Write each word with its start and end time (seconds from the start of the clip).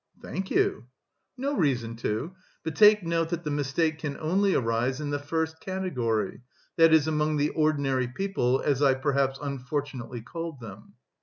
"Thank 0.19 0.49
you." 0.49 0.87
"No 1.37 1.55
reason 1.55 1.95
to; 1.97 2.33
but 2.63 2.75
take 2.75 3.03
note 3.03 3.29
that 3.29 3.43
the 3.43 3.51
mistake 3.51 3.99
can 3.99 4.17
only 4.17 4.55
arise 4.55 4.99
in 4.99 5.11
the 5.11 5.19
first 5.19 5.59
category, 5.59 6.41
that 6.75 6.91
is 6.91 7.05
among 7.05 7.37
the 7.37 7.49
ordinary 7.49 8.07
people 8.07 8.61
(as 8.61 8.81
I 8.81 8.95
perhaps 8.95 9.37
unfortunately 9.39 10.21
called 10.21 10.59
them). 10.59 10.93